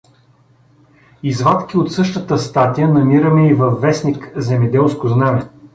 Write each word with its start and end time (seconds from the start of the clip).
Извадки 1.23 1.77
от 1.77 1.93
същата 1.93 2.37
статия 2.37 2.87
намираме 2.87 3.47
и 3.49 3.53
във 3.53 3.81
в. 3.81 3.93
„Земеделско 4.35 5.07
знаме“. 5.07 5.49